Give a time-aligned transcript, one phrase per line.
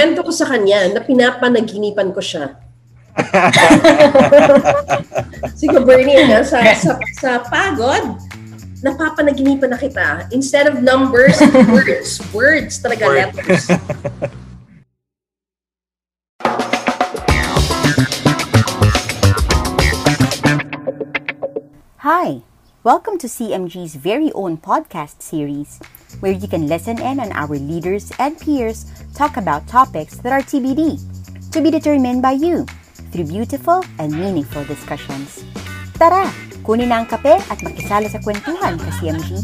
[0.00, 2.56] kwento ko sa kanya na pinapanaginipan ko siya.
[5.60, 8.16] Sige, Bernie, na, sa, sa, sa pagod,
[8.80, 10.24] napapanaginipan na kita.
[10.32, 11.36] Instead of numbers,
[11.68, 12.16] words.
[12.32, 13.28] Words talaga, Word.
[13.28, 13.68] letters.
[22.00, 22.40] Hi,
[22.80, 25.76] welcome to CMG's very own podcast series,
[26.18, 30.42] where you can listen in on our leaders and peers talk about topics that are
[30.42, 30.98] TBD,
[31.54, 32.66] to be determined by you,
[33.14, 35.46] through beautiful and meaningful discussions.
[35.94, 36.26] Tara,
[36.66, 39.38] kunin na ang kape at makisala sa kwentuhan ka CMG.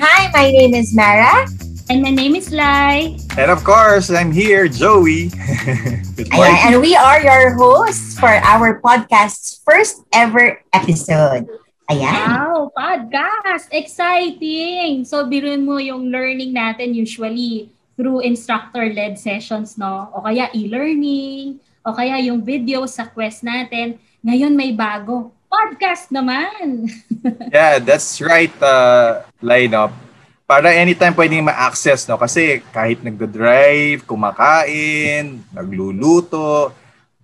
[0.00, 1.67] Hi, my name is Mara.
[1.88, 3.16] And my name is Lai.
[3.40, 5.32] And of course, I'm here, Joey.
[6.36, 11.48] Ayan, and we are your hosts for our podcast's first ever episode.
[11.88, 12.12] Ayan.
[12.12, 13.72] Wow, podcast!
[13.72, 15.08] Exciting!
[15.08, 20.12] So, biruin mo yung learning natin usually through instructor-led sessions, no?
[20.12, 21.56] O kaya e-learning,
[21.88, 23.96] o kaya yung video sa quest natin.
[24.20, 25.32] Ngayon may bago.
[25.48, 26.84] Podcast naman!
[27.50, 29.90] Yeah, that's right, uh, lineup.
[30.48, 32.16] Para anytime pwedeng ma-access, no?
[32.16, 36.72] Kasi kahit nagdo-drive, kumakain, nagluluto,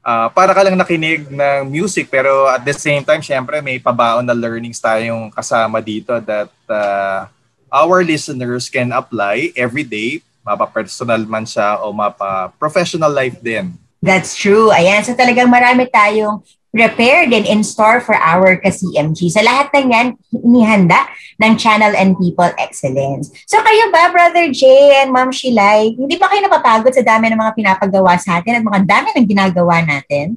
[0.04, 4.28] ah, para ka lang nakinig ng music pero at the same time, syempre may pabaon
[4.28, 7.24] na learnings tayong kasama dito that uh,
[7.72, 13.72] our listeners can apply every day, mapa-personal man siya o mapa-professional life din.
[14.04, 14.68] That's true.
[14.68, 15.00] Ayan.
[15.00, 19.32] So talagang marami tayong prepared and in store for our ka-CMG.
[19.32, 21.08] Sa lahat ng yan, inihanda
[21.40, 23.32] ng Channel and People Excellence.
[23.48, 27.40] So kayo ba, Brother Jay and Ma'am Shilay, hindi ba kayo napapagod sa dami ng
[27.40, 30.36] mga pinapagawa sa atin at mga dami ng ginagawa natin?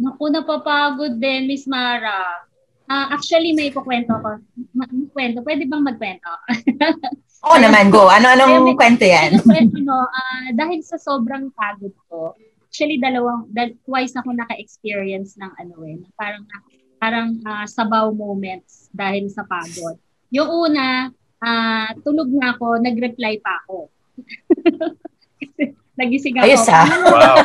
[0.00, 2.48] Naku, napapagod din, Miss Mara.
[2.90, 4.40] Ah, actually, may kukwento ko.
[4.74, 5.46] Ma- kwento.
[5.46, 6.26] Pwede bang magkwento?
[7.46, 8.08] Oo naman, go.
[8.08, 9.38] Ano-anong kwento yan?
[9.44, 10.08] Kwento, no?
[10.08, 12.34] Ah, dahil sa sobrang pagod ko,
[12.70, 16.42] actually dalawang dal, twice ako naka-experience ng ano eh, na parang
[17.02, 19.98] parang ah, sabaw moments dahil sa pagod.
[20.30, 21.10] Yung una,
[21.42, 23.90] ah, tulog na ako, nag-reply pa ako.
[25.98, 26.46] Nagising ako.
[26.46, 26.86] Ayos, ah.
[26.86, 27.36] Wow.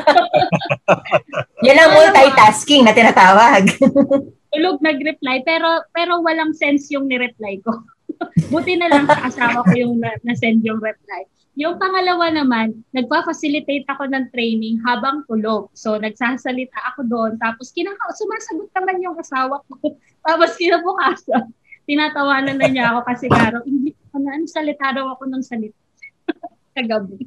[1.65, 3.65] Yan ang multitasking na tinatawag.
[4.55, 7.81] tulog nag-reply pero pero walang sense yung ni-reply ko.
[8.53, 11.25] Buti na lang sa asawa ko yung na- na-send yung reply.
[11.55, 15.71] Yung pangalawa naman, nagpa-facilitate ako ng training habang tulog.
[15.71, 17.31] So, nagsasalita ako doon.
[17.39, 19.95] Tapos, kinaka- sumasagot naman yung asawa ko.
[20.27, 21.47] Tapos, kinabukasan,
[21.87, 25.79] tinatawanan na niya ako kasi karo, hindi ko na, ano, salita daw ako ng salita.
[26.75, 27.23] Kagabi.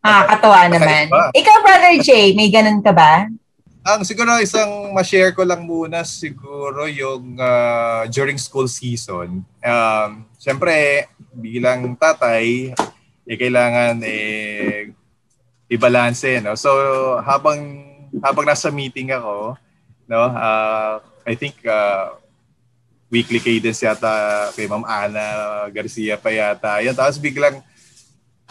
[0.00, 1.12] ah, katawa naman.
[1.36, 3.28] Ikaw, Brother Jay, may ganun ka ba?
[3.82, 9.44] Ang siguro isang ma-share ko lang muna siguro yung ah, during school season.
[9.60, 12.72] Um, Siyempre, bilang tatay,
[13.24, 14.92] eh, kailangan eh,
[15.72, 16.42] i-balance.
[16.44, 16.56] No?
[16.58, 16.70] So,
[17.24, 17.88] habang
[18.20, 19.56] habang nasa meeting ako,
[20.04, 22.18] no, ah, I think ah,
[23.08, 25.28] weekly cadence yata kay Ma'am Ana
[25.72, 26.80] Garcia pa yata.
[26.84, 27.60] Yun, tapos biglang,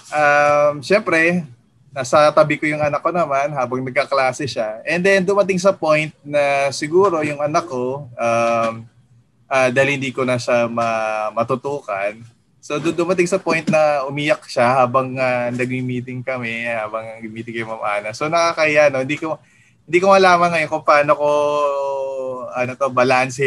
[0.10, 1.46] um, syempre,
[1.92, 4.80] nasa tabi ko yung anak ko naman habang nagkaklase siya.
[4.88, 8.74] And then dumating sa point na siguro yung anak ko, um,
[9.46, 12.22] ah, dahil hindi ko na siya ma- matutukan,
[12.62, 17.66] so doon dumating sa point na umiyak siya habang uh, nagmi-meeting kami, habang meeting kay
[17.66, 18.14] Ma'am Ana.
[18.14, 19.02] So nakakaya, no?
[19.02, 19.42] Hindi ko,
[19.90, 21.30] hindi ko malaman ngayon kung paano ko,
[22.54, 23.42] ano to, balance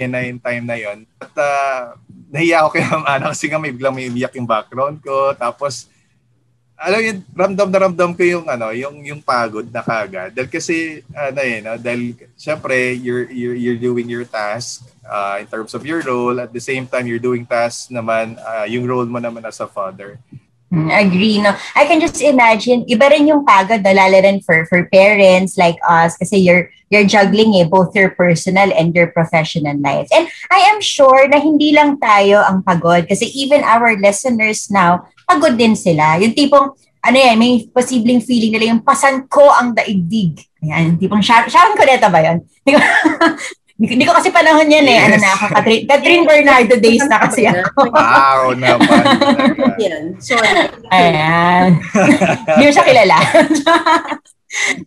[0.00, 1.04] na yung time na yon.
[1.20, 1.98] At ah,
[2.30, 5.34] nahiya ako kay Ma'am Ana kasi nga may biglang may umiyak yung background ko.
[5.34, 5.90] Tapos,
[6.80, 10.32] alam yun, ramdam na ramdam ko yung ano, yung yung pagod na kagad.
[10.32, 11.76] Dahil kasi ano eh, no?
[11.76, 16.48] dahil syempre you're you're you're doing your task uh, in terms of your role at
[16.48, 20.16] the same time you're doing tasks naman uh, yung role mo naman as a father.
[20.70, 21.50] Agree, no?
[21.74, 23.90] I can just imagine, iba rin yung pagod, no?
[23.90, 28.70] lalo rin for, for parents like us, kasi you're, you're juggling eh, both your personal
[28.78, 30.14] and your professional lives.
[30.14, 35.10] And I am sure na hindi lang tayo ang pagod, kasi even our listeners now,
[35.26, 36.22] pagod din sila.
[36.22, 36.70] Yung tipong,
[37.02, 40.38] ano yan, may posibleng feeling nila yung pasan ko ang daigdig.
[40.62, 42.46] Ayan, tipong, Sharon, Sharon Cuneta ba yun?
[43.80, 44.98] Hindi ko, kasi panahon yan eh.
[45.00, 45.24] Ano Yes.
[45.24, 47.88] na ako, Catherine, Catherine Bernardo days na kasi ako.
[47.88, 49.04] Wow naman.
[49.80, 50.04] Yan.
[50.20, 50.68] Sorry.
[50.92, 51.80] Ayan.
[52.44, 53.16] Hindi mo siya kilala.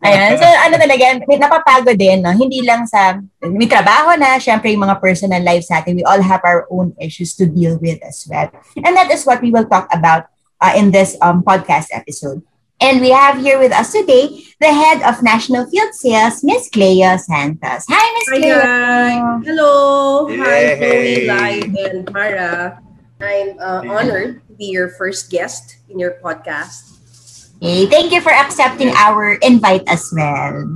[0.04, 0.36] Ayan.
[0.38, 2.36] So, ano talaga, may napapagod din, no?
[2.36, 6.44] Hindi lang sa, may trabaho na, syempre yung mga personal lives natin, we all have
[6.44, 8.52] our own issues to deal with as well.
[8.78, 10.28] And that is what we will talk about
[10.62, 12.44] uh, in this um, podcast episode.
[12.84, 17.16] And we have here with us today the head of National Field Sales, Miss Cleo
[17.16, 17.88] Santos.
[17.88, 18.58] Hi, Miss Hi, Cleo.
[18.60, 19.24] guys.
[19.48, 19.72] Hello.
[20.28, 20.76] Hi, Yay.
[20.76, 22.84] Chloe, Lai, and Mara.
[23.24, 27.00] I'm uh, honored to be your first guest in your podcast.
[27.64, 30.68] Hey, thank you for accepting our invite as well.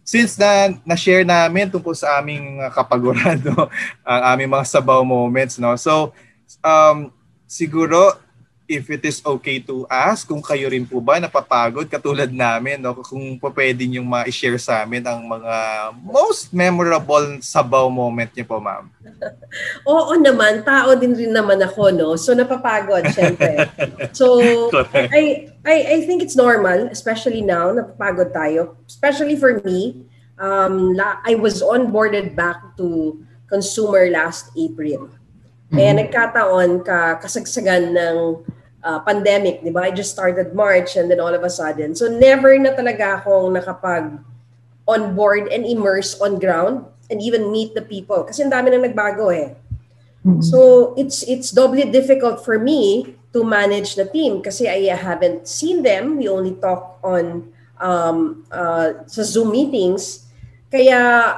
[0.00, 3.68] Since na na-share namin tungkol sa aming uh, kapaguran, no,
[4.08, 5.76] ang aming mga sabaw moments, no.
[5.76, 6.16] So,
[6.64, 7.12] um,
[7.44, 8.23] siguro
[8.64, 12.96] if it is okay to ask kung kayo rin po ba napapagod katulad namin, no,
[13.04, 15.54] kung po pwede niyong ma-share sa amin ang mga
[16.00, 18.88] most memorable sabaw moment niyo po, ma'am.
[19.92, 22.08] Oo naman, tao din rin naman ako, no?
[22.16, 23.68] So, napapagod, syempre.
[24.16, 24.40] So,
[24.94, 28.80] I, I, I think it's normal, especially now, napapagod tayo.
[28.88, 30.08] Especially for me,
[30.40, 33.20] um, I was onboarded back to
[33.50, 35.12] consumer last April.
[35.74, 38.16] Eh, nagkataon ka kasagsagan ng
[38.84, 39.88] uh, pandemic, di ba?
[39.88, 41.96] I just started March and then all of a sudden.
[41.96, 44.20] So never na talaga akong nakapag
[44.84, 48.84] on board and immerse on ground and even meet the people kasi ang dami nang
[48.84, 49.56] nagbago eh.
[50.40, 55.84] So it's it's doubly difficult for me to manage the team kasi I haven't seen
[55.84, 56.16] them.
[56.16, 60.24] We only talk on um, uh, sa Zoom meetings.
[60.72, 61.36] Kaya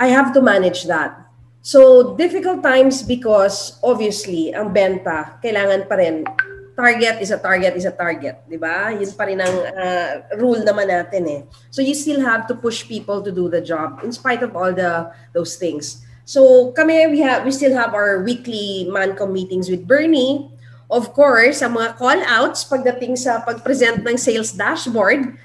[0.00, 1.20] I have to manage that.
[1.62, 6.26] So, difficult times because obviously, ang benta, kailangan pa rin,
[6.74, 8.90] target is a target is a target, di ba?
[8.90, 10.10] Yun pa rin ang uh,
[10.42, 11.40] rule naman natin eh.
[11.70, 14.74] So, you still have to push people to do the job in spite of all
[14.74, 16.02] the those things.
[16.26, 20.50] So, kami, we, have, we still have our weekly MANCOM meetings with Bernie.
[20.90, 25.38] Of course, ang mga call-outs pagdating sa pag-present ng sales dashboard,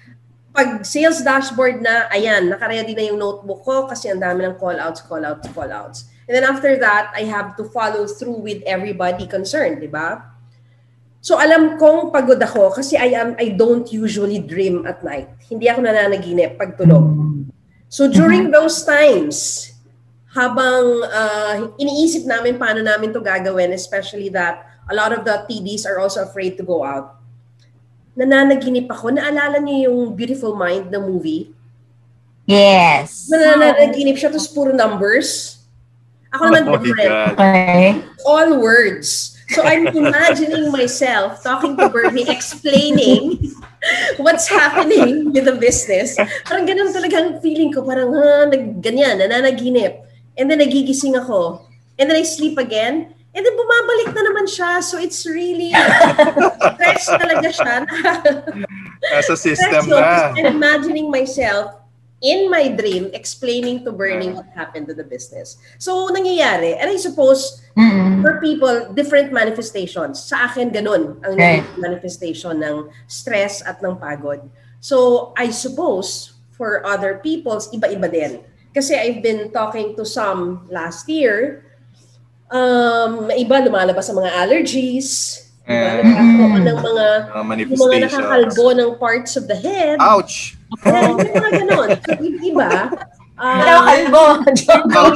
[0.57, 5.05] pag sales dashboard na, ayan, nakaready na yung notebook ko kasi ang dami ng call-outs,
[5.05, 6.09] call-outs, call-outs.
[6.25, 10.33] And then after that, I have to follow through with everybody concerned, di ba?
[11.21, 15.29] So alam kong pagod ako kasi I am I don't usually dream at night.
[15.45, 17.05] Hindi ako nananaginip pag tulog.
[17.91, 19.69] So during those times,
[20.33, 25.85] habang uh, iniisip namin paano namin to gagawin, especially that a lot of the TDs
[25.85, 27.16] are also afraid to go out
[28.17, 29.13] nananaginip ako.
[29.13, 31.53] Naalala niyo yung Beautiful Mind na movie?
[32.49, 33.29] Yes.
[33.29, 35.61] Nananaginip siya, tapos puro numbers.
[36.33, 37.37] Ako naman Oh different.
[37.37, 38.01] Okay.
[38.25, 39.37] All words.
[39.53, 43.55] So I'm imagining myself talking to Bernie, explaining
[44.19, 46.19] what's happening with the business.
[46.43, 47.87] Parang ganun talagang feeling ko.
[47.87, 50.03] Parang, ha, nag, ganyan, nananaginip.
[50.35, 51.63] And then nagigising ako.
[51.95, 53.15] And then I sleep again.
[53.37, 54.81] And then bumabalik na naman siya.
[54.81, 55.69] So it's really
[56.73, 57.75] stress talaga siya.
[59.13, 60.33] Nasa system so, na.
[60.33, 61.77] I'm imagining myself
[62.25, 65.61] in my dream explaining to Bernie what happened to the business.
[65.77, 66.81] So nangyayari.
[66.81, 68.25] And I suppose Mm-mm.
[68.25, 70.25] for people, different manifestations.
[70.25, 71.61] Sa akin, ganun ang Right.
[71.77, 74.41] manifestation ng stress at ng pagod.
[74.81, 78.41] So, I suppose, for other people's, iba-iba din.
[78.73, 81.66] Kasi I've been talking to some last year,
[82.49, 85.75] um, iba lumalabas sa mga allergies, Mm.
[85.75, 89.99] iba nagkakaroon ng mga, Mga yung mga nakakalbo ng parts of the head.
[89.99, 90.55] Ouch!
[90.87, 91.89] Yan, yung mga ganun.
[91.99, 92.69] So, yung iba,
[93.37, 94.23] Hello, kalbo.
[94.41, 95.13] Ako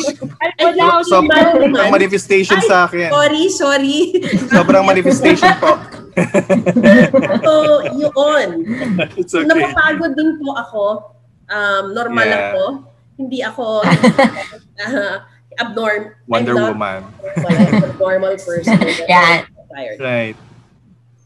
[1.02, 3.10] So, sobrang manifestation sa akin.
[3.10, 3.98] sorry, sorry.
[4.46, 5.74] Sobrang manifestation po.
[7.42, 7.52] so,
[7.98, 8.48] yun.
[9.18, 9.48] It's okay.
[9.48, 10.84] Napapagod din po ako.
[11.50, 12.44] Um, normal Yeah.
[12.54, 12.64] ako.
[13.18, 15.16] Hindi ako uh,
[15.60, 16.16] abnorm.
[16.28, 17.00] Wonder I'm not Woman.
[17.04, 17.48] normal.
[17.48, 18.80] I'm a normal person.
[19.12, 19.48] Yan.
[19.72, 20.00] Tired.
[20.00, 20.36] Right.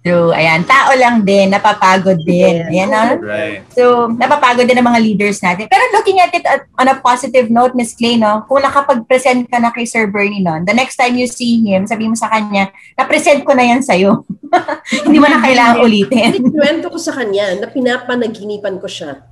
[0.06, 0.30] True.
[0.38, 0.62] Ayan.
[0.70, 1.50] Tao lang din.
[1.50, 2.62] Napapagod din.
[2.62, 2.70] Yeah.
[2.70, 3.04] Ayan, no?
[3.26, 3.66] Right.
[3.74, 5.66] So, napapagod din ang mga leaders natin.
[5.66, 8.46] Pero looking at it at, on a positive note, Miss Clay, no?
[8.46, 12.06] Kung nakapag-present ka na kay Sir Bernie noon, the next time you see him, sabi
[12.06, 14.22] mo sa kanya, na-present ko na yan sa'yo.
[15.10, 16.54] Hindi mo na kailangan ulitin.
[16.54, 19.26] Kwento ko sa kanya na pinapanaginipan ko siya.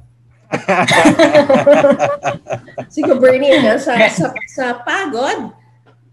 [2.93, 5.49] Sige, Bernie, na, sa, sa, sa pagod,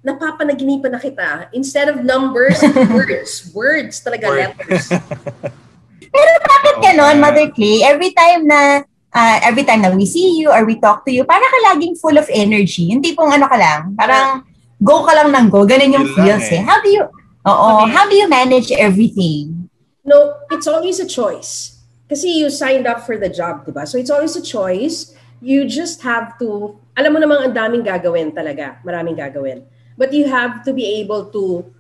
[0.01, 1.53] napapanaginipan na kita.
[1.53, 3.53] Instead of numbers, words.
[3.53, 4.57] Words talaga, Word.
[4.57, 4.89] letters.
[6.51, 7.85] Bakit ganon, Mother Clay?
[7.85, 8.83] Every time na
[9.15, 11.99] ah, every time na we see you or we talk to you, para ka laging
[11.99, 12.91] full of energy.
[12.91, 14.43] Yung tipong ano ka lang, parang
[14.83, 15.67] go ka lang ng go.
[15.69, 16.59] Ganun yung feels eh.
[16.59, 16.63] eh.
[16.65, 17.05] How do you,
[17.47, 19.69] oo, how do you manage everything?
[20.05, 21.80] No, it's always a choice.
[22.11, 23.87] Kasi you signed up for the job, diba?
[23.87, 25.15] So it's always a choice.
[25.39, 28.83] You just have to, alam mo namang ang daming gagawin talaga.
[28.83, 29.63] Maraming gagawin.
[29.95, 31.71] But you have to be able to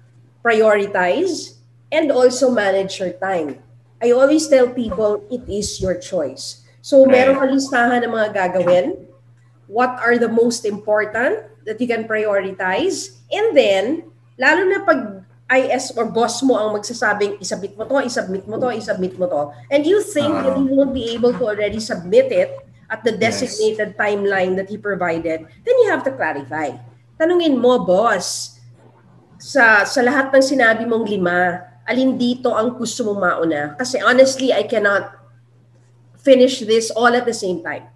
[0.47, 1.59] prioritize
[1.91, 3.59] and also manage your time.
[3.99, 6.63] I always tell people, it is your choice.
[6.81, 9.11] So meron ka listahan ng mga gagawin.
[9.67, 13.19] What are the most important that you can prioritize?
[13.35, 13.85] And then,
[14.39, 15.20] lalo na pag
[15.51, 19.43] IS or boss mo ang magsasabing isubmit mo to, isubmit mo to, isubmit mo to.
[19.67, 22.55] And you think uh, that you won't be able to already submit it
[22.87, 23.99] at the designated yes.
[23.99, 26.75] timeline that he provided, then you have to clarify.
[27.19, 28.59] Tanungin mo, boss,
[29.41, 33.63] sa, sa lahat ng sinabi mong lima, alin dito ang gusto mong mauna?
[33.75, 35.19] Kasi honestly, I cannot
[36.21, 37.89] finish this all at the same time.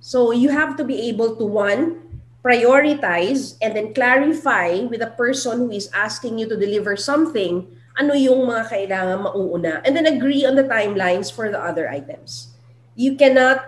[0.00, 2.05] So you have to be able to, one,
[2.46, 7.66] prioritize and then clarify with the person who is asking you to deliver something,
[7.98, 9.82] ano yung mga kailangan mauuna.
[9.82, 12.54] And then agree on the timelines for the other items.
[12.94, 13.66] You cannot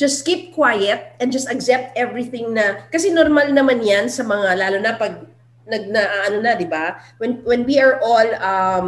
[0.00, 4.80] just keep quiet and just accept everything na kasi normal naman 'yan sa mga lalo
[4.80, 5.28] na pag
[5.68, 8.86] nag na ano na 'di ba when when we are all um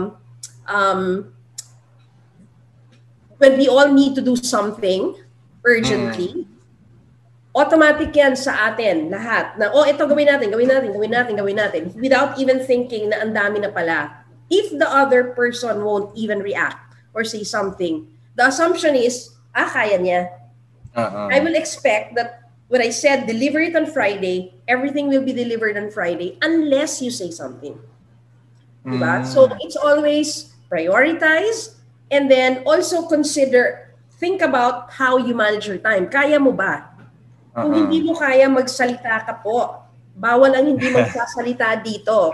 [0.65, 1.29] um
[3.37, 5.13] when we all need to do something
[5.69, 6.52] urgently mm
[7.53, 11.59] automatic yan sa atin lahat na oh ito gawin natin gawin natin gawin natin gawin
[11.61, 14.25] natin without even thinking na ang dami na pala.
[14.53, 16.81] If the other person won't even react
[17.13, 20.33] or say something the assumption is ah kaya niya.
[20.97, 21.29] Uh-uh.
[21.33, 25.77] I will expect that when I said deliver it on Friday everything will be delivered
[25.77, 27.77] on Friday unless you say something.
[28.83, 28.97] Mm.
[28.97, 31.77] diba so it's always prioritize
[32.09, 33.93] and then also consider
[34.23, 36.07] think about how you manage your time.
[36.07, 36.92] Kaya mo ba
[37.53, 37.81] kung uh-huh.
[37.85, 39.85] hindi mo kaya magsalita ka po,
[40.17, 42.33] bawal ang hindi magsasalita dito.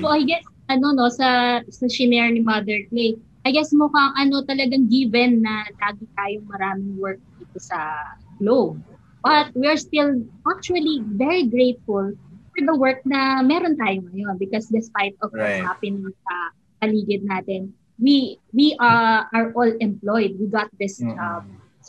[0.00, 4.40] so I guess ano no sa sa shinare ni Mother Clay, I guess mukhang ano
[4.48, 8.00] talagang given na lagi tayong maraming work dito sa
[8.40, 8.80] Globe.
[9.20, 12.16] But we are still actually very grateful
[12.56, 15.60] for the work na meron tayo ngayon because despite of right.
[15.60, 16.34] what's happening sa
[16.80, 20.40] paligid natin, we we uh, are all employed.
[20.40, 21.20] We got this mm-hmm.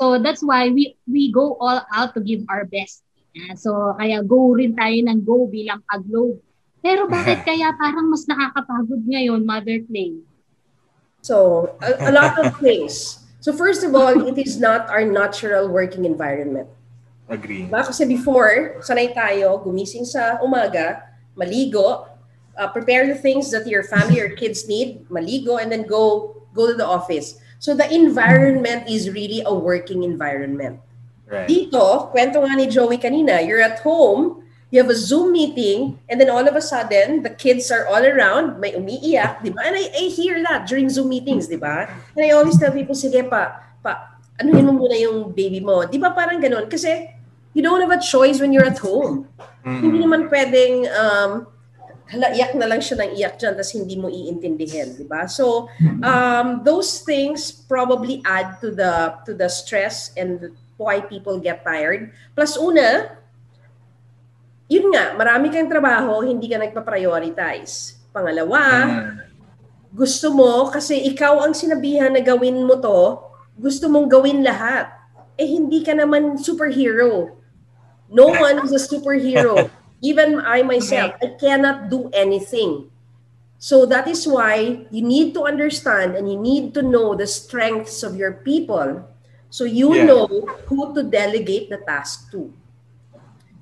[0.01, 3.05] So that's why we we go all out to give our best.
[3.37, 6.41] Uh, so kaya go rin tayo ng go bilang pag-globe.
[6.81, 10.17] Pero bakit kaya parang mas nakakapagod ngayon, Mother Clay?
[11.21, 13.21] So, a, a lot of things.
[13.45, 16.65] So first of all, it is not our natural working environment.
[17.29, 17.69] Agree.
[17.69, 17.85] Diba?
[17.85, 22.09] Kasi before, sanay tayo, gumising sa umaga, maligo,
[22.57, 26.69] uh, prepare the things that your family or kids need, maligo, and then go go
[26.69, 27.40] to the office.
[27.61, 30.81] So the environment is really a working environment.
[31.29, 31.45] Right.
[31.45, 34.41] Dito, kwento nga ni Joey kanina, you're at home,
[34.73, 38.01] you have a Zoom meeting, and then all of a sudden, the kids are all
[38.01, 39.61] around, may umiiyak, di ba?
[39.61, 41.85] And I, I hear that during Zoom meetings, di ba?
[42.17, 45.85] And I always tell people, sige pa, pa, ano yun mo muna yung baby mo.
[45.85, 46.65] Di ba parang ganun?
[46.65, 47.13] Kasi
[47.53, 49.29] you don't have a choice when you're at home.
[49.61, 49.81] Mm-hmm.
[49.85, 51.45] Hindi naman pwedeng um,
[52.11, 55.31] hala, iyak na lang siya ng iyak dyan, tapos hindi mo iintindihin, di ba?
[55.31, 55.71] So,
[56.03, 62.11] um, those things probably add to the to the stress and why people get tired.
[62.35, 63.15] Plus, una,
[64.67, 68.03] yun nga, marami kang trabaho, hindi ka nagpa-prioritize.
[68.11, 68.59] Pangalawa,
[69.91, 73.23] gusto mo, kasi ikaw ang sinabihan na gawin mo to,
[73.55, 74.91] gusto mong gawin lahat.
[75.39, 77.39] Eh, hindi ka naman superhero.
[78.11, 79.71] No one is a superhero.
[80.01, 82.89] Even I myself, I cannot do anything.
[83.61, 88.01] So that is why you need to understand and you need to know the strengths
[88.01, 89.05] of your people
[89.51, 90.05] so you yeah.
[90.05, 90.25] know
[90.65, 92.51] who to delegate the task to.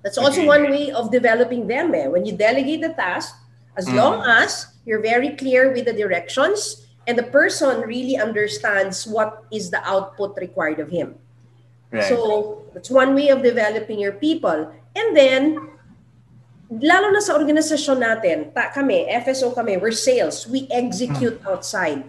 [0.01, 0.47] That's also okay.
[0.47, 1.93] one way of developing them.
[1.93, 2.07] Eh?
[2.07, 3.35] When you delegate the task,
[3.75, 3.95] as mm.
[3.95, 9.69] long as you're very clear with the directions and the person really understands what is
[9.71, 11.15] the output required of him.
[11.91, 12.07] Right.
[12.07, 14.71] So that's one way of developing your people.
[14.95, 15.73] And then
[16.69, 21.49] lalo na sa organisasyon natin, ta, kami, FSO kami, we're sales, we execute hmm.
[21.49, 22.05] outside.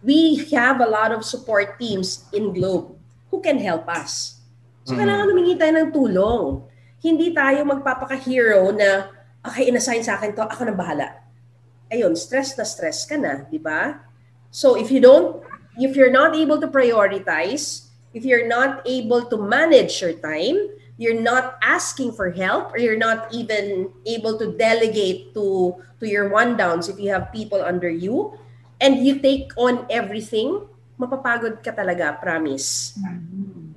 [0.00, 2.96] We have a lot of support teams in Globe
[3.28, 4.40] who can help us.
[4.88, 5.00] So, mm-hmm.
[5.04, 6.64] kailangan humingi tayo ng tulong.
[7.04, 9.12] Hindi tayo magpapaka-hero na,
[9.44, 11.08] okay, inassign sa akin to, ako na bahala.
[11.92, 14.00] Ayun, stress na stress ka na, di ba?
[14.48, 15.44] So, if you don't,
[15.76, 21.16] if you're not able to prioritize, if you're not able to manage your time, you're
[21.16, 26.60] not asking for help or you're not even able to delegate to to your one
[26.60, 28.36] downs if you have people under you
[28.84, 30.60] and you take on everything
[31.00, 32.92] mapapagod ka talaga promise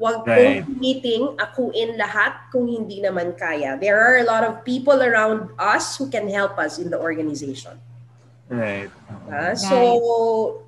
[0.03, 0.68] Huwag right.
[0.68, 3.80] kong meeting akuin lahat kung hindi naman kaya.
[3.80, 7.80] There are a lot of people around us who can help us in the organization.
[8.51, 8.92] Right.
[9.32, 10.65] Uh, so,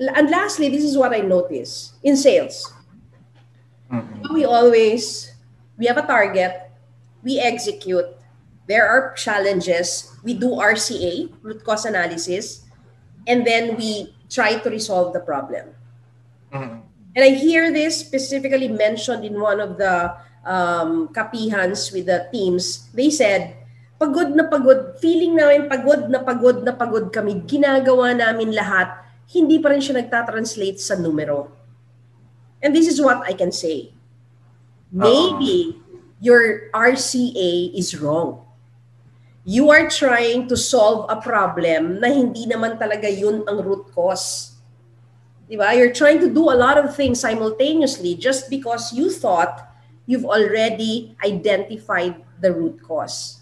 [0.00, 2.66] and lastly, this is what I notice in sales.
[3.92, 4.34] Mm-hmm.
[4.34, 5.37] We always
[5.78, 6.68] we have a target,
[7.22, 8.04] we execute,
[8.66, 12.66] there are challenges, we do RCA, root cause analysis,
[13.26, 15.72] and then we try to resolve the problem.
[16.52, 16.84] Mm-hmm.
[17.16, 20.12] And I hear this specifically mentioned in one of the
[20.44, 22.90] um, kapihans with the teams.
[22.92, 23.56] They said,
[23.98, 29.58] pagod na pagod, feeling namin pagod na pagod na pagod kami, ginagawa namin lahat, hindi
[29.58, 31.52] pa rin siya nagtatranslate sa numero.
[32.62, 33.97] And this is what I can say.
[34.92, 35.80] Maybe
[36.20, 38.44] your RCA is wrong.
[39.44, 44.56] You are trying to solve a problem na hindi naman talaga yun ang root cause.
[45.48, 45.72] Diba?
[45.72, 49.64] You're trying to do a lot of things simultaneously just because you thought
[50.04, 53.40] you've already identified the root cause.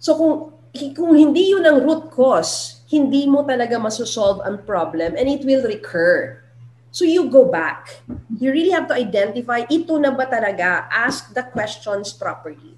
[0.00, 0.56] So kung
[0.96, 5.64] kung hindi yun ang root cause, hindi mo talaga masosolve ang problem and it will
[5.64, 6.45] recur.
[6.96, 8.00] So you go back.
[8.40, 10.88] You really have to identify, ito na ba talaga?
[10.88, 12.72] Ask the questions properly.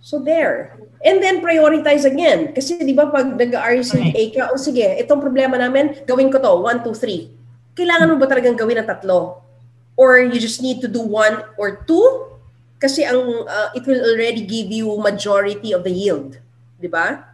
[0.00, 0.80] So there.
[1.04, 2.56] And then prioritize again.
[2.56, 6.64] Kasi di ba pag nag-RCA ka, o oh, sige, itong problema namin, gawin ko to,
[6.64, 7.76] 1, 2, 3.
[7.76, 9.44] Kailangan mo ba talagang gawin ang tatlo?
[10.00, 12.30] Or you just need to do one or two?
[12.80, 16.40] kasi ang uh, it will already give you majority of the yield,
[16.80, 17.29] 'di ba?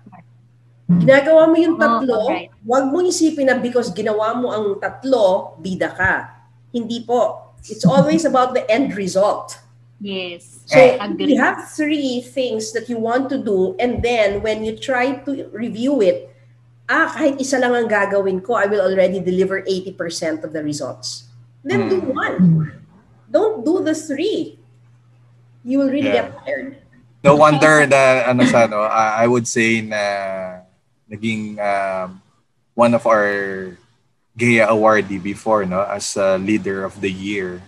[0.86, 2.50] Ginagawa mo yung tatlo, oh, right.
[2.62, 6.30] wag mong isipin na because ginawa mo ang tatlo, bida ka.
[6.70, 7.54] Hindi po.
[7.66, 9.58] It's always about the end result.
[9.98, 10.62] Yes.
[10.70, 10.78] So
[11.18, 15.50] you have three things that you want to do and then when you try to
[15.50, 16.30] review it,
[16.86, 21.26] ah, kahit isa lang ang gagawin ko, I will already deliver 80% of the results.
[21.66, 22.14] Then do hmm.
[22.14, 22.38] one.
[23.26, 24.62] Don't do the three
[25.66, 26.30] you will really yeah.
[26.30, 26.78] get tired.
[27.26, 30.62] No wonder na ano sa no, uh, I would say na
[31.10, 32.22] naging um,
[32.74, 33.74] one of our
[34.36, 37.64] Gaya awardee before no as a leader of the year.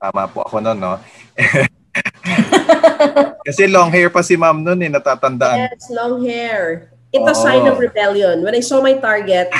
[0.00, 0.96] Tama po ako noon no.
[3.44, 5.68] Kasi long hair pa si ma'am noon eh, natatandaan.
[5.68, 6.88] Yes, long hair.
[7.12, 8.40] It's a sign of rebellion.
[8.40, 9.52] When I saw my target,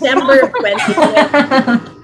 [0.00, 1.96] December 2020,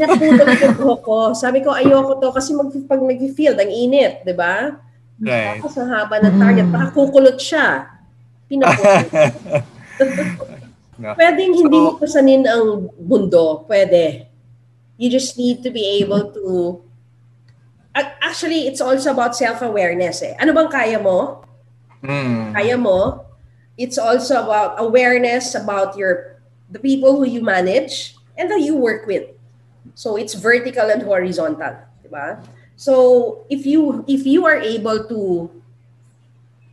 [0.00, 1.20] Napulog yung buhok ko.
[1.36, 4.80] Sabi ko, ayoko to kasi mag, pag nag-field, ang init, di ba?
[5.20, 5.60] Right.
[5.60, 7.97] Tapos ang haba ng target, baka kukulot siya.
[8.48, 9.06] Pinapulot.
[10.98, 11.14] no.
[11.20, 13.68] Pwedeng hindi so, mo pasanin ang bundo.
[13.68, 14.26] Pwede.
[14.98, 16.44] You just need to be able to
[17.98, 20.36] Actually, it's also about self-awareness eh.
[20.38, 21.42] Ano bang kaya mo?
[22.02, 22.54] Mm.
[22.54, 23.26] Kaya mo?
[23.74, 26.38] It's also about awareness about your
[26.70, 29.26] the people who you manage and that you work with.
[29.98, 32.38] So it's vertical and horizontal, diba?
[32.78, 35.50] So if you if you are able to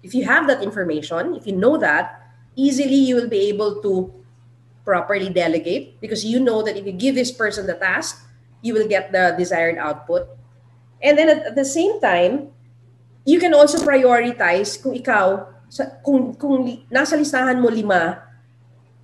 [0.06, 2.22] if you have that information, if you know that,
[2.54, 4.14] easily you will be able to
[4.86, 8.22] properly delegate because you know that if you give this person the task,
[8.62, 10.30] you will get the desired output.
[11.02, 12.54] And then at, the same time,
[13.26, 15.50] you can also prioritize kung ikaw,
[16.06, 18.22] kung, kung nasa listahan mo lima,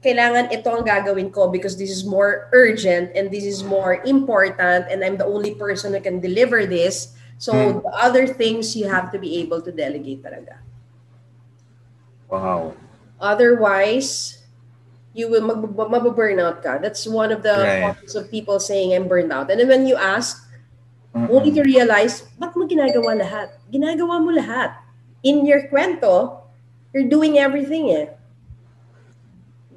[0.06, 4.86] kailangan ito ang gagawin ko because this is more urgent and this is more important
[4.90, 7.18] and I'm the only person who can deliver this.
[7.38, 7.82] So hmm.
[7.82, 10.62] the other things you have to be able to delegate talaga.
[12.32, 12.74] Wow.
[13.20, 14.40] Otherwise,
[15.14, 16.80] you will mag mababurnout ka.
[16.80, 18.16] That's one of the right.
[18.16, 19.52] of people saying I'm burned out.
[19.52, 20.40] And then when you ask,
[21.12, 21.28] Mm-mm.
[21.28, 23.52] only to realize, ba't mo ginagawa lahat?
[23.68, 24.80] Ginagawa mo lahat.
[25.22, 26.40] In your kwento,
[26.96, 28.08] you're doing everything eh.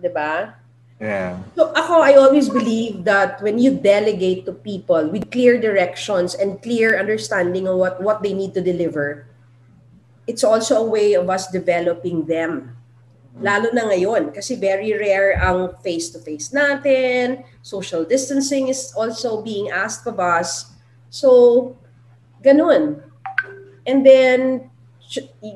[0.04, 0.60] 'di ba?
[1.00, 1.40] Yeah.
[1.56, 6.60] So ako, I always believe that when you delegate to people with clear directions and
[6.60, 9.26] clear understanding of what, what they need to deliver,
[10.26, 12.76] it's also a way of us developing them.
[13.34, 20.06] Lalo na ngayon, kasi very rare ang face-to-face natin, social distancing is also being asked
[20.06, 20.70] of us.
[21.10, 21.74] So,
[22.46, 23.02] ganun.
[23.84, 24.70] And then,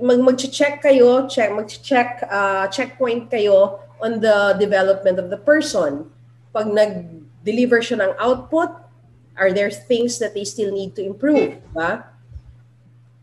[0.02, 6.10] mag mag-check kayo, check mag-check uh, checkpoint kayo on the development of the person.
[6.50, 8.74] Pag nag-deliver siya ng output,
[9.38, 11.62] are there things that they still need to improve?
[11.70, 12.17] Ba?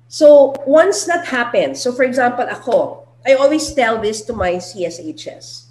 [0.08, 5.66] So, once that happens, so for example, ako, I always tell this to my CSHS.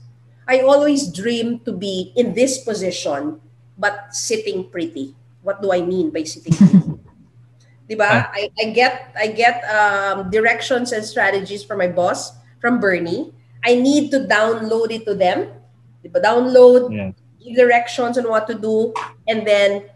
[0.49, 3.41] I always dream to be in this position,
[3.79, 5.15] but sitting pretty.
[5.43, 6.99] What do I mean by sitting pretty?
[7.89, 8.29] diba?
[8.33, 13.33] I, I get I get um, directions and strategies from my boss, from Bernie.
[13.65, 15.49] I need to download it to them.
[16.05, 16.21] Diba?
[16.21, 17.13] Download, yeah.
[17.57, 18.93] directions on what to do.
[19.29, 19.89] And then,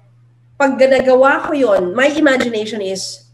[0.57, 3.28] pag ginagawa ko yon, my imagination is,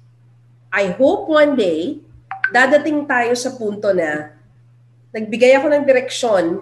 [0.75, 2.03] I hope one day,
[2.51, 4.35] dadating tayo sa punto na,
[5.15, 6.59] nagbigay ako ng direksyon,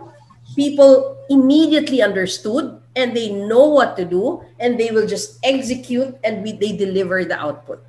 [0.52, 6.44] people immediately understood and they know what to do and they will just execute and
[6.44, 7.80] we, they deliver the output.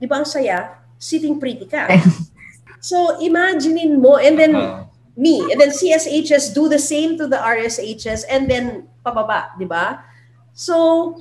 [0.00, 0.80] Di ba ang saya?
[0.96, 1.92] Sitting pretty ka.
[2.80, 4.86] so, imaginein mo and then uh-huh
[5.16, 5.40] me.
[5.50, 10.04] And then CSHS do the same to the RSHS and then pababa, di ba?
[10.52, 11.16] So,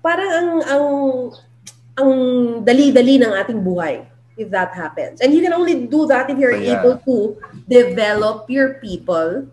[0.00, 0.86] parang ang, ang,
[1.94, 2.12] ang
[2.64, 4.04] dali-dali ng ating buhay.
[4.34, 5.22] if that happens.
[5.22, 6.82] And you can only do that if you're Yeah.
[6.82, 7.38] able to
[7.70, 9.46] develop your people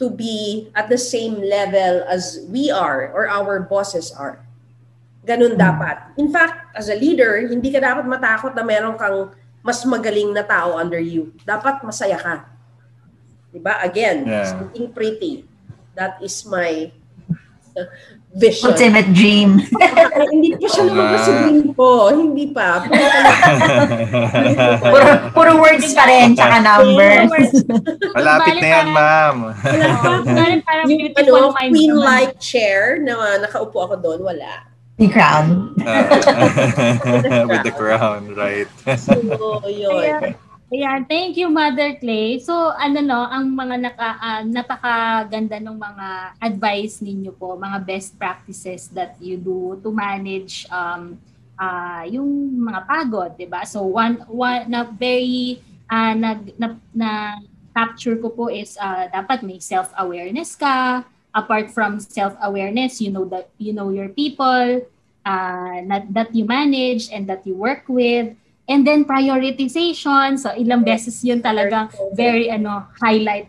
[0.00, 4.40] to be at the same level as we are or our bosses are.
[5.28, 6.16] Ganun dapat.
[6.16, 9.32] In fact, as a leader, hindi ka dapat matakot na meron kang
[9.64, 11.32] mas magaling na tao under you.
[11.44, 12.44] Dapat masaya ka.
[13.52, 13.80] Diba?
[13.84, 14.44] Again, Yeah.
[14.48, 15.44] something pretty.
[15.92, 16.88] That is my
[18.34, 18.74] vision.
[18.74, 19.62] Ultimate dream.
[19.78, 22.10] Ay, hindi pa siya lumabas sa dream ko.
[22.10, 22.82] Hindi pa.
[24.92, 27.30] puro, puro words pa rin, tsaka numbers.
[28.12, 29.36] Malapit na yan, ma'am.
[30.90, 34.66] Yung ano, queen-like chair na nakaupo ako doon, wala.
[34.94, 35.74] The crown.
[37.50, 38.70] With the crown, right?
[38.94, 39.90] So, yun.
[39.90, 40.38] Ayan.
[40.74, 42.42] Ayan, thank you Mother Clay.
[42.42, 46.08] So ano no, ang mga naka ah, napakaganda ng mga
[46.42, 51.14] advice ninyo po, mga best practices that you do to manage um
[51.54, 52.26] ah yung
[52.58, 53.62] mga pagod, 'di ba?
[53.62, 57.10] So one one na very ah, nag na, na
[57.70, 61.06] capture ko po is ah, dapat may self-awareness ka.
[61.30, 64.82] Apart from self-awareness, you know that you know your people,
[65.22, 68.34] uh, that, that you manage and that you work with.
[68.64, 70.40] And then prioritization.
[70.40, 73.48] So ilang beses yun talagang very ano highlight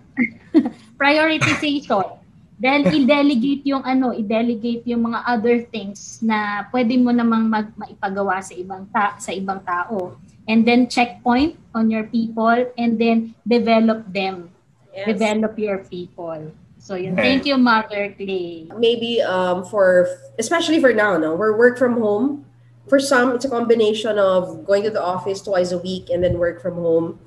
[0.99, 2.19] prioritization.
[2.56, 8.39] Then i-delegate yung ano, i-delegate yung mga other things na pwede mo namang mag maipagawa
[8.43, 10.19] sa ibang ta sa ibang tao.
[10.45, 14.54] And then checkpoint on your people and then develop them.
[14.93, 15.17] Yes.
[15.17, 16.54] Develop your people.
[16.86, 17.17] So yun.
[17.17, 18.69] Thank you Mother Clay.
[18.78, 20.06] Maybe um, for,
[20.38, 22.45] especially for now, no, we're work from home.
[22.87, 26.37] For some, it's a combination of going to the office twice a week and then
[26.37, 27.19] work from home.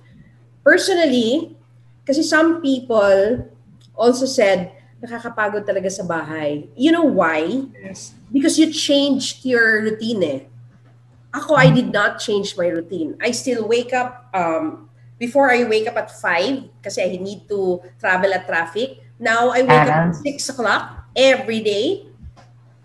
[0.62, 1.56] Personally,
[2.06, 3.44] kasi some people
[3.98, 6.66] also said, nakakapagod talaga sa bahay.
[6.74, 7.66] You know why?
[7.74, 8.14] Yes.
[8.30, 10.40] Because you changed your routine eh.
[11.34, 13.18] Ako, I did not change my routine.
[13.20, 17.82] I still wake up, um, before I wake up at 5 kasi I need to
[17.98, 19.02] travel at traffic.
[19.18, 22.06] Now I wake up at 6 o'clock every day.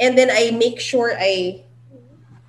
[0.01, 1.63] And then I make sure I,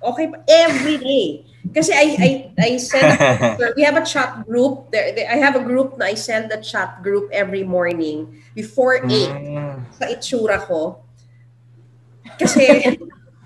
[0.05, 1.27] okay, every day.
[1.65, 2.29] Kasi I, I,
[2.61, 3.17] I send,
[3.77, 4.91] we have a chat group.
[4.93, 9.01] There, there- I have a group na I send the chat group every morning before
[9.01, 9.81] 8 Mm.
[9.97, 11.01] sa itsura ko.
[12.37, 12.85] Kasi,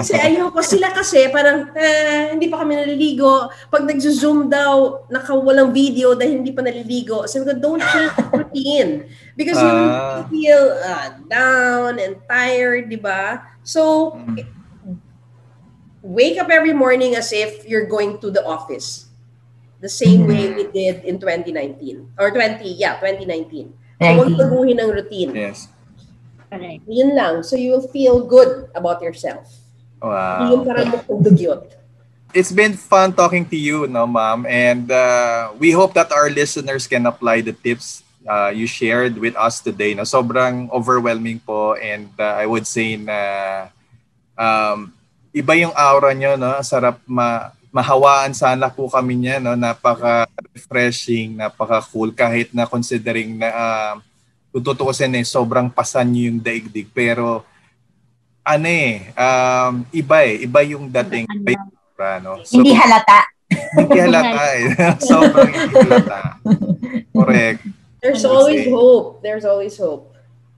[0.00, 3.48] kasi ayoko sila kasi parang eh, hindi pa kami naliligo.
[3.68, 7.24] Pag nagzo-zoom daw, nakawalang video dahil hindi pa naliligo.
[7.24, 8.90] Sabi ko, don't change the routine.
[9.36, 10.24] Because you Ah.
[10.28, 13.40] feel uh, down and tired, di ba?
[13.64, 14.12] So,
[16.06, 19.10] wake up every morning as if you're going to the office.
[19.82, 22.14] The same way we did in 2019.
[22.18, 23.74] Or 20, yeah, 2019.
[24.00, 25.34] So, huwag baguhin ang routine.
[25.34, 25.68] yes.
[26.50, 26.82] Correct.
[26.86, 27.42] Yun lang.
[27.42, 29.50] So you will feel good about yourself.
[30.00, 30.62] Wow.
[30.62, 31.74] parang dugyot.
[32.34, 34.44] It's been fun talking to you, no, ma'am.
[34.46, 39.34] And uh, we hope that our listeners can apply the tips uh, you shared with
[39.36, 39.94] us today.
[39.94, 40.02] No?
[40.02, 41.74] Sobrang overwhelming po.
[41.74, 43.68] And uh, I would say na
[44.36, 44.92] um,
[45.36, 46.40] iba yung aura nyo.
[46.40, 46.56] No?
[46.64, 49.36] Sarap ma mahawaan sana po kami niya.
[49.36, 49.52] No?
[49.52, 52.16] Napaka-refreshing, napaka-cool.
[52.16, 53.94] Kahit na considering na uh,
[54.48, 56.88] kung tutuusin eh, sobrang pasan nyo yung daigdig.
[56.96, 57.44] Pero
[58.40, 60.48] ano eh, um, iba eh.
[60.48, 61.28] Iba yung dating.
[61.28, 62.32] Iba yung aura, no?
[62.48, 63.20] So, Hindi halata.
[63.76, 64.64] hindi halata eh.
[65.12, 66.18] Sobrang hindi halata.
[67.12, 67.60] Correct.
[68.00, 68.70] There's would always say.
[68.72, 69.06] hope.
[69.22, 70.16] There's always hope.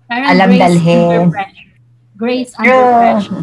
[0.09, 1.01] Parang Alam grace dalhin.
[1.05, 1.69] under pressure.
[2.17, 3.43] Grace under pressure.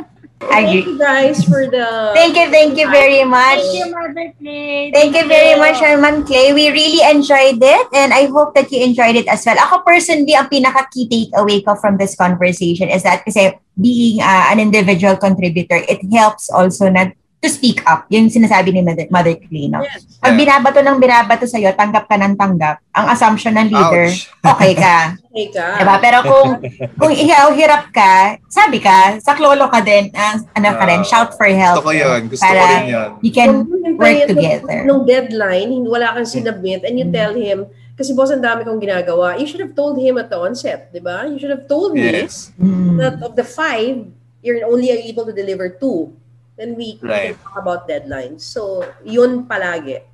[0.40, 2.12] I Thank you guys for the...
[2.16, 3.60] Thank you, thank you very much.
[3.60, 4.90] Thank you, Mother Clay.
[4.92, 6.52] Thank you very much, Herman Clay.
[6.52, 9.60] We really enjoyed it and I hope that you enjoyed it as well.
[9.60, 14.58] Ako personally, ang pinaka-key takeaway ko from this conversation is that kasi being uh, an
[14.60, 18.04] individual contributor, it helps also na to speak up.
[18.12, 19.80] Yung sinasabi ni Mother, Mother Clay, no?
[19.80, 20.04] Yes.
[20.20, 22.84] Pag binabato ng binabato sa'yo, tanggap ka ng tanggap.
[22.92, 24.28] Ang assumption ng leader, Ouch.
[24.52, 25.16] okay ka.
[25.32, 25.66] Okay ka.
[25.80, 25.96] Diba?
[26.04, 26.48] Pero kung
[27.00, 31.08] kung ihaw hirap ka, sabi ka, sa klolo ka din, ah, ano ka rin, Ah,
[31.08, 31.80] shout for help.
[31.80, 32.20] Gusto ko yun.
[32.28, 33.08] Gusto ko Para rin yun.
[33.24, 34.78] You can hintayin work nung- together.
[34.84, 37.64] Nung deadline, hindi wala kang sinubmit and you tell him,
[37.96, 39.40] kasi boss, ang dami kong ginagawa.
[39.40, 41.24] You should have told him at the onset, di ba?
[41.24, 42.52] You should have told me Yes.
[42.60, 43.00] Mm.
[43.00, 44.08] that of the five,
[44.40, 46.12] you're only able to deliver two.
[46.60, 47.32] Then we, we Right.
[47.32, 48.44] can talk about deadlines.
[48.44, 50.04] So, yun palagi.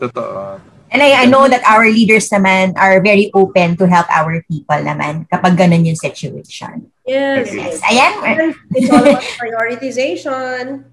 [0.00, 0.56] Totoo.
[0.88, 4.80] And I, I know that our leaders naman are very open to help our people
[4.80, 6.88] naman kapag ganun yung situation.
[7.04, 7.52] Yes.
[7.52, 7.60] Okay.
[7.60, 7.84] Yes.
[7.84, 8.54] Ayan.
[8.72, 10.88] It's all about prioritization.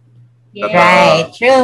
[0.52, 0.76] Yeah.
[0.76, 1.64] Right, true.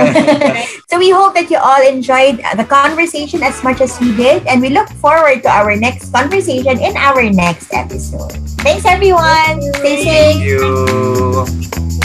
[0.87, 4.63] so we hope that you all enjoyed the conversation as much as we did, and
[4.63, 8.31] we look forward to our next conversation in our next episode.
[8.63, 9.59] Thanks, everyone.
[9.83, 10.39] Stay safe.
[10.39, 11.96] Thank you.